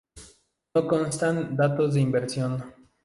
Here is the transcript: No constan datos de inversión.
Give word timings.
No 0.73 0.87
constan 0.87 1.55
datos 1.55 1.93
de 1.93 2.01
inversión. 2.01 2.63